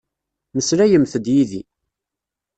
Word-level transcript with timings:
Meslayemt-d 0.55 1.25
yid-i. 1.35 1.61